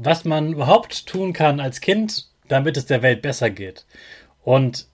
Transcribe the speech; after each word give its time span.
was 0.00 0.24
man 0.24 0.52
überhaupt 0.52 1.06
tun 1.06 1.32
kann 1.32 1.58
als 1.58 1.80
Kind, 1.80 2.28
damit 2.46 2.76
es 2.76 2.86
der 2.86 3.02
Welt 3.02 3.20
besser 3.20 3.50
geht. 3.50 3.84
Und 4.44 4.86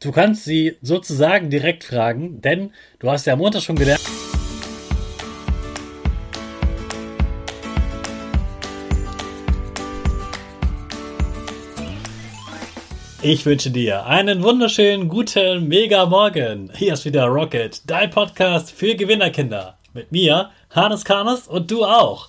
du 0.00 0.10
kannst 0.10 0.44
sie 0.44 0.76
sozusagen 0.82 1.50
direkt 1.50 1.84
fragen, 1.84 2.42
denn 2.42 2.72
du 2.98 3.10
hast 3.10 3.26
ja 3.26 3.34
am 3.34 3.38
Montag 3.38 3.62
schon 3.62 3.76
gelernt. 3.76 4.02
Ich 13.22 13.46
wünsche 13.46 13.70
dir 13.70 14.04
einen 14.04 14.42
wunderschönen 14.42 15.08
guten 15.08 15.68
Mega 15.68 16.04
Morgen. 16.04 16.70
Hier 16.74 16.92
ist 16.92 17.06
wieder 17.06 17.24
Rocket, 17.26 17.88
dein 17.88 18.10
Podcast 18.10 18.72
für 18.72 18.96
Gewinnerkinder. 18.96 19.78
Mit 19.94 20.12
mir, 20.12 20.50
Hannes 20.70 21.04
Karnes 21.04 21.46
und 21.46 21.70
du 21.70 21.84
auch. 21.84 22.28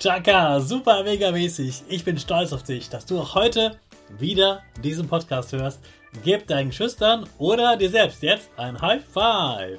Chaka, 0.00 0.60
super 0.60 1.04
mega 1.04 1.30
mäßig. 1.30 1.82
Ich 1.90 2.06
bin 2.06 2.18
stolz 2.18 2.54
auf 2.54 2.62
dich, 2.62 2.88
dass 2.88 3.04
du 3.04 3.20
auch 3.20 3.34
heute 3.34 3.76
wieder 4.18 4.62
diesen 4.82 5.06
Podcast 5.08 5.52
hörst. 5.52 5.78
Gib 6.24 6.46
deinen 6.46 6.72
Schüchtern 6.72 7.28
oder 7.36 7.76
dir 7.76 7.90
selbst 7.90 8.22
jetzt 8.22 8.48
ein 8.56 8.80
High 8.80 9.04
Five. 9.04 9.78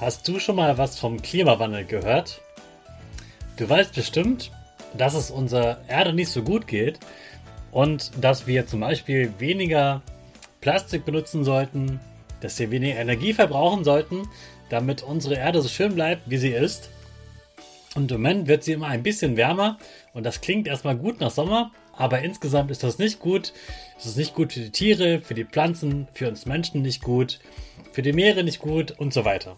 Hast 0.00 0.26
du 0.26 0.40
schon 0.40 0.56
mal 0.56 0.76
was 0.78 0.98
vom 0.98 1.22
Klimawandel 1.22 1.84
gehört? 1.84 2.40
Du 3.56 3.70
weißt 3.70 3.94
bestimmt, 3.94 4.50
dass 4.98 5.14
es 5.14 5.30
unserer 5.30 5.78
Erde 5.86 6.12
nicht 6.12 6.30
so 6.30 6.42
gut 6.42 6.66
geht 6.66 6.98
und 7.70 8.10
dass 8.20 8.48
wir 8.48 8.66
zum 8.66 8.80
Beispiel 8.80 9.32
weniger 9.38 10.02
Plastik 10.60 11.04
benutzen 11.04 11.44
sollten, 11.44 12.00
dass 12.40 12.58
wir 12.58 12.72
weniger 12.72 12.98
Energie 12.98 13.32
verbrauchen 13.32 13.84
sollten, 13.84 14.28
damit 14.70 15.04
unsere 15.04 15.36
Erde 15.36 15.62
so 15.62 15.68
schön 15.68 15.94
bleibt, 15.94 16.28
wie 16.28 16.38
sie 16.38 16.50
ist. 16.50 16.90
Und 17.94 18.10
im 18.10 18.22
Moment 18.22 18.48
wird 18.48 18.64
sie 18.64 18.72
immer 18.72 18.88
ein 18.88 19.02
bisschen 19.02 19.36
wärmer 19.36 19.78
und 20.12 20.24
das 20.24 20.40
klingt 20.40 20.66
erstmal 20.66 20.96
gut 20.96 21.20
nach 21.20 21.30
Sommer, 21.30 21.70
aber 21.92 22.20
insgesamt 22.22 22.70
ist 22.70 22.82
das 22.82 22.98
nicht 22.98 23.20
gut. 23.20 23.52
Es 23.96 24.06
ist 24.06 24.16
nicht 24.16 24.34
gut 24.34 24.52
für 24.52 24.60
die 24.60 24.70
Tiere, 24.70 25.20
für 25.20 25.34
die 25.34 25.44
Pflanzen, 25.44 26.08
für 26.12 26.28
uns 26.28 26.44
Menschen 26.44 26.82
nicht 26.82 27.02
gut, 27.02 27.38
für 27.92 28.02
die 28.02 28.12
Meere 28.12 28.42
nicht 28.42 28.58
gut 28.58 28.90
und 28.90 29.12
so 29.12 29.24
weiter. 29.24 29.56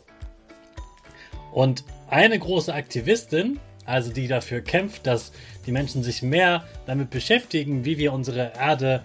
Und 1.53 1.85
eine 2.11 2.39
große 2.39 2.75
Aktivistin, 2.75 3.59
also 3.87 4.13
die 4.13 4.29
dafür 4.29 4.61
kämpft, 4.61 5.07
dass 5.07 5.33
die 5.65 5.73
Menschen 5.73 6.03
sich 6.03 6.21
mehr 6.21 6.65
damit 6.87 7.09
beschäftigen, 7.09 7.87
wie 7.87 7.97
wir 7.97 8.13
unsere 8.13 8.53
Erde 8.55 9.03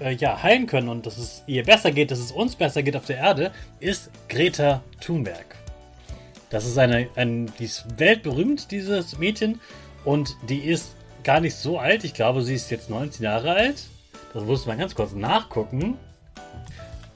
äh, 0.00 0.14
ja, 0.14 0.42
heilen 0.42 0.66
können 0.66 0.88
und 0.88 1.04
dass 1.04 1.18
es 1.18 1.42
ihr 1.46 1.64
besser 1.64 1.90
geht, 1.90 2.10
dass 2.10 2.18
es 2.18 2.32
uns 2.32 2.56
besser 2.56 2.82
geht 2.82 2.96
auf 2.96 3.04
der 3.04 3.18
Erde, 3.18 3.52
ist 3.80 4.10
Greta 4.28 4.82
Thunberg. 5.00 5.59
Das 6.50 6.66
ist 6.66 6.76
eine, 6.78 7.08
ein, 7.14 7.50
die 7.58 7.64
ist 7.64 7.98
weltberühmt, 7.98 8.70
dieses 8.70 9.18
Mädchen. 9.18 9.60
Und 10.04 10.36
die 10.48 10.58
ist 10.58 10.96
gar 11.22 11.40
nicht 11.40 11.54
so 11.54 11.78
alt. 11.78 12.04
Ich 12.04 12.12
glaube, 12.12 12.42
sie 12.42 12.54
ist 12.54 12.70
jetzt 12.70 12.90
19 12.90 13.24
Jahre 13.24 13.52
alt. 13.52 13.84
Das 14.34 14.44
muss 14.44 14.66
man 14.66 14.78
ganz 14.78 14.94
kurz 14.94 15.12
nachgucken. 15.12 15.96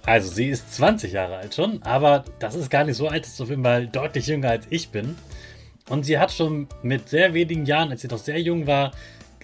Also, 0.07 0.31
sie 0.31 0.49
ist 0.49 0.75
20 0.75 1.13
Jahre 1.13 1.37
alt 1.37 1.55
schon, 1.55 1.83
aber 1.83 2.25
das 2.39 2.55
ist 2.55 2.71
gar 2.71 2.85
nicht 2.85 2.97
so 2.97 3.09
alt. 3.09 3.25
Das 3.25 3.33
ist 3.33 3.41
auf 3.41 3.49
jeden 3.49 3.65
Fall 3.65 3.87
deutlich 3.87 4.27
jünger 4.27 4.51
als 4.51 4.67
ich 4.71 4.91
bin. 4.91 5.17
Und 5.89 6.05
sie 6.05 6.19
hat 6.19 6.31
schon 6.33 6.69
mit 6.83 7.09
sehr 7.09 7.35
wenigen 7.35 7.67
Jahren, 7.67 7.91
als 7.91 8.03
sie 8.03 8.09
noch 8.09 8.19
sehr 8.19 8.41
jung 8.41 8.67
war, 8.67 8.93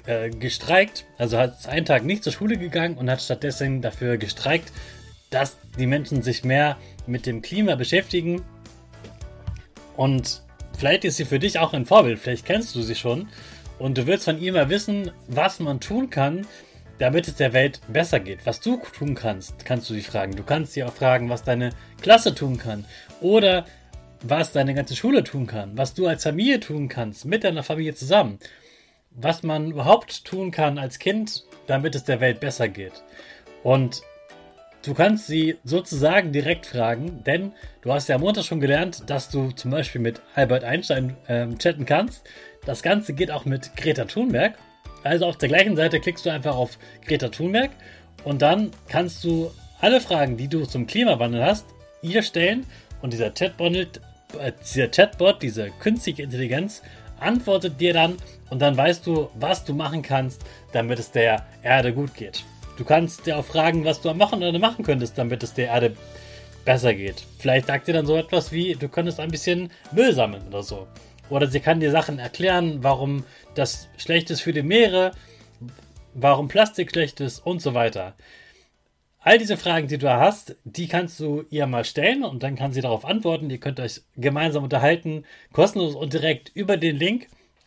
äh, 0.06 0.30
gestreikt. 0.30 1.04
Also 1.18 1.38
hat 1.38 1.66
einen 1.66 1.86
Tag 1.86 2.04
nicht 2.04 2.22
zur 2.22 2.32
Schule 2.32 2.56
gegangen 2.56 2.96
und 2.96 3.10
hat 3.10 3.22
stattdessen 3.22 3.82
dafür 3.82 4.18
gestreikt, 4.18 4.72
dass 5.30 5.56
die 5.78 5.86
Menschen 5.86 6.22
sich 6.22 6.44
mehr 6.44 6.76
mit 7.06 7.26
dem 7.26 7.42
Klima 7.42 7.74
beschäftigen 7.74 8.42
und 10.00 10.40
vielleicht 10.78 11.04
ist 11.04 11.18
sie 11.18 11.26
für 11.26 11.38
dich 11.38 11.58
auch 11.58 11.74
ein 11.74 11.84
Vorbild, 11.84 12.18
vielleicht 12.18 12.46
kennst 12.46 12.74
du 12.74 12.80
sie 12.80 12.94
schon 12.94 13.28
und 13.78 13.98
du 13.98 14.06
willst 14.06 14.24
von 14.24 14.40
ihr 14.40 14.50
mal 14.54 14.70
wissen, 14.70 15.10
was 15.28 15.60
man 15.60 15.78
tun 15.78 16.08
kann, 16.08 16.46
damit 16.96 17.28
es 17.28 17.36
der 17.36 17.52
Welt 17.52 17.82
besser 17.86 18.18
geht. 18.18 18.46
Was 18.46 18.60
du 18.60 18.80
tun 18.94 19.14
kannst, 19.14 19.66
kannst 19.66 19.90
du 19.90 19.94
sie 19.94 20.00
fragen. 20.00 20.36
Du 20.36 20.42
kannst 20.42 20.72
sie 20.72 20.84
auch 20.84 20.92
fragen, 20.94 21.28
was 21.28 21.42
deine 21.42 21.68
Klasse 22.00 22.34
tun 22.34 22.56
kann 22.56 22.86
oder 23.20 23.66
was 24.22 24.52
deine 24.52 24.72
ganze 24.72 24.96
Schule 24.96 25.22
tun 25.22 25.46
kann, 25.46 25.76
was 25.76 25.92
du 25.92 26.06
als 26.06 26.22
Familie 26.22 26.60
tun 26.60 26.88
kannst, 26.88 27.26
mit 27.26 27.44
deiner 27.44 27.62
Familie 27.62 27.94
zusammen. 27.94 28.38
Was 29.10 29.42
man 29.42 29.70
überhaupt 29.70 30.24
tun 30.24 30.50
kann 30.50 30.78
als 30.78 30.98
Kind, 30.98 31.44
damit 31.66 31.94
es 31.94 32.04
der 32.04 32.20
Welt 32.20 32.40
besser 32.40 32.68
geht. 32.68 33.04
Und 33.62 34.00
Du 34.82 34.94
kannst 34.94 35.26
sie 35.26 35.58
sozusagen 35.62 36.32
direkt 36.32 36.64
fragen, 36.64 37.22
denn 37.24 37.52
du 37.82 37.92
hast 37.92 38.08
ja 38.08 38.14
am 38.14 38.22
Montag 38.22 38.44
schon 38.44 38.60
gelernt, 38.60 39.02
dass 39.10 39.28
du 39.28 39.50
zum 39.50 39.70
Beispiel 39.70 40.00
mit 40.00 40.22
Albert 40.34 40.64
Einstein 40.64 41.16
ähm, 41.28 41.58
chatten 41.58 41.84
kannst. 41.84 42.24
Das 42.64 42.82
Ganze 42.82 43.12
geht 43.12 43.30
auch 43.30 43.44
mit 43.44 43.76
Greta 43.76 44.06
Thunberg. 44.06 44.54
Also 45.02 45.26
auf 45.26 45.36
der 45.36 45.50
gleichen 45.50 45.76
Seite 45.76 46.00
klickst 46.00 46.24
du 46.24 46.30
einfach 46.30 46.56
auf 46.56 46.78
Greta 47.04 47.28
Thunberg 47.28 47.72
und 48.24 48.40
dann 48.40 48.70
kannst 48.88 49.22
du 49.22 49.50
alle 49.80 50.00
Fragen, 50.00 50.38
die 50.38 50.48
du 50.48 50.64
zum 50.64 50.86
Klimawandel 50.86 51.44
hast, 51.44 51.66
ihr 52.00 52.22
stellen 52.22 52.64
und 53.02 53.12
dieser 53.12 53.30
Chatbot, 53.30 53.74
äh, 53.74 54.52
dieser 54.62 54.88
Chatbot, 54.88 55.42
diese 55.42 55.70
künstliche 55.80 56.22
Intelligenz 56.22 56.82
antwortet 57.18 57.78
dir 57.80 57.92
dann 57.92 58.16
und 58.48 58.60
dann 58.62 58.78
weißt 58.78 59.06
du, 59.06 59.28
was 59.34 59.62
du 59.62 59.74
machen 59.74 60.00
kannst, 60.00 60.42
damit 60.72 60.98
es 60.98 61.10
der 61.10 61.46
Erde 61.62 61.92
gut 61.92 62.14
geht. 62.14 62.44
Du 62.80 62.86
kannst 62.86 63.26
dir 63.26 63.36
auch 63.36 63.44
fragen, 63.44 63.84
was 63.84 64.00
du 64.00 64.08
am 64.08 64.18
Wochenende 64.20 64.58
machen 64.58 64.86
könntest, 64.86 65.18
damit 65.18 65.42
es 65.42 65.52
der 65.52 65.66
Erde 65.66 65.94
besser 66.64 66.94
geht. 66.94 67.26
Vielleicht 67.38 67.66
sagt 67.66 67.84
sie 67.84 67.92
dann 67.92 68.06
so 68.06 68.16
etwas 68.16 68.52
wie, 68.52 68.74
du 68.74 68.88
könntest 68.88 69.20
ein 69.20 69.30
bisschen 69.30 69.70
Müll 69.92 70.14
sammeln 70.14 70.46
oder 70.48 70.62
so. 70.62 70.86
Oder 71.28 71.46
sie 71.46 71.60
kann 71.60 71.80
dir 71.80 71.90
Sachen 71.90 72.18
erklären, 72.18 72.78
warum 72.82 73.24
das 73.54 73.90
schlecht 73.98 74.30
ist 74.30 74.40
für 74.40 74.54
die 74.54 74.62
Meere, 74.62 75.10
warum 76.14 76.48
Plastik 76.48 76.90
schlecht 76.90 77.20
ist 77.20 77.40
und 77.40 77.60
so 77.60 77.74
weiter. 77.74 78.14
All 79.18 79.36
diese 79.36 79.58
Fragen, 79.58 79.86
die 79.86 79.98
du 79.98 80.10
hast, 80.10 80.56
die 80.64 80.88
kannst 80.88 81.20
du 81.20 81.44
ihr 81.50 81.66
mal 81.66 81.84
stellen 81.84 82.24
und 82.24 82.42
dann 82.42 82.56
kann 82.56 82.72
sie 82.72 82.80
darauf 82.80 83.04
antworten. 83.04 83.50
Ihr 83.50 83.60
könnt 83.60 83.78
euch 83.78 84.00
gemeinsam 84.16 84.64
unterhalten, 84.64 85.26
kostenlos 85.52 85.94
und 85.94 86.14
direkt 86.14 86.48
über 86.54 86.78
den 86.78 86.96
Link, 86.96 87.26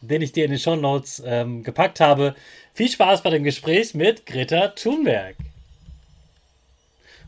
den 0.09 0.21
ich 0.21 0.31
dir 0.31 0.45
in 0.45 0.51
den 0.51 0.59
Show 0.59 0.75
Notes 0.75 1.21
ähm, 1.25 1.63
gepackt 1.63 1.99
habe. 1.99 2.35
Viel 2.73 2.89
Spaß 2.89 3.21
bei 3.23 3.29
dem 3.29 3.43
Gespräch 3.43 3.93
mit 3.93 4.25
Greta 4.25 4.69
Thunberg. 4.69 5.35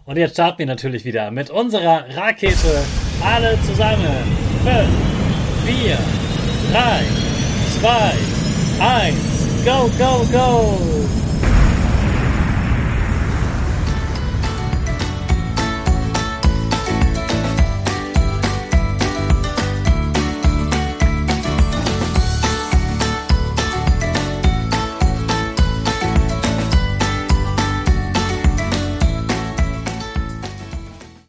Und 0.05 0.17
jetzt 0.17 0.33
starten 0.33 0.59
wir 0.59 0.65
natürlich 0.67 1.03
wieder 1.05 1.31
mit 1.31 1.49
unserer 1.49 2.05
Rakete. 2.15 2.83
Alle 3.23 3.57
zusammen. 3.61 4.45
5, 4.63 4.87
4, 5.65 5.97
3, 6.71 7.05
2, 7.79 8.13
1, 8.79 9.15
go, 9.65 9.89
go, 9.97 10.25
go! 10.31 11.04